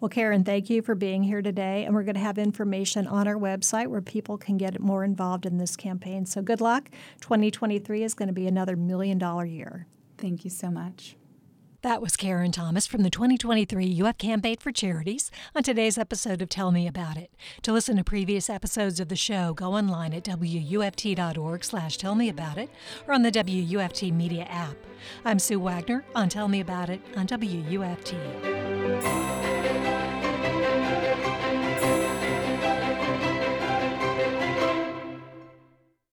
Well, 0.00 0.08
Karen, 0.08 0.44
thank 0.44 0.70
you 0.70 0.80
for 0.80 0.94
being 0.94 1.22
here 1.22 1.42
today. 1.42 1.84
And 1.84 1.94
we're 1.94 2.04
going 2.04 2.14
to 2.14 2.22
have 2.22 2.38
information 2.38 3.06
on 3.06 3.28
our 3.28 3.36
website 3.36 3.88
where 3.88 4.00
people 4.00 4.38
can 4.38 4.56
get 4.56 4.80
more 4.80 5.04
involved 5.04 5.44
in 5.44 5.58
this 5.58 5.76
campaign. 5.76 6.24
So 6.24 6.40
good 6.40 6.62
luck. 6.62 6.88
2023 7.20 8.02
is 8.02 8.14
going 8.14 8.28
to 8.28 8.32
be 8.32 8.46
another 8.46 8.76
million 8.76 9.18
dollar 9.18 9.44
year. 9.44 9.86
Thank 10.16 10.44
you 10.44 10.50
so 10.50 10.70
much. 10.70 11.16
That 11.82 12.02
was 12.02 12.14
Karen 12.14 12.52
Thomas 12.52 12.86
from 12.86 13.02
the 13.02 13.08
2023 13.08 14.02
UF 14.02 14.18
Campaign 14.18 14.58
for 14.60 14.70
Charities 14.70 15.30
on 15.54 15.62
today's 15.62 15.96
episode 15.96 16.42
of 16.42 16.50
Tell 16.50 16.70
Me 16.70 16.86
About 16.86 17.16
It. 17.16 17.30
To 17.62 17.72
listen 17.72 17.96
to 17.96 18.04
previous 18.04 18.50
episodes 18.50 19.00
of 19.00 19.08
the 19.08 19.16
show, 19.16 19.54
go 19.54 19.72
online 19.72 20.12
at 20.12 20.24
wuft.org 20.24 21.64
slash 21.64 21.96
tell 21.96 22.14
me 22.14 22.28
about 22.28 22.58
it 22.58 22.68
or 23.08 23.14
on 23.14 23.22
the 23.22 23.30
WUFT 23.30 24.12
media 24.12 24.44
app. 24.44 24.76
I'm 25.24 25.38
Sue 25.38 25.58
Wagner 25.58 26.04
on 26.14 26.28
Tell 26.28 26.48
Me 26.48 26.60
About 26.60 26.90
It 26.90 27.00
on 27.16 27.26
WUFT. 27.26 29.49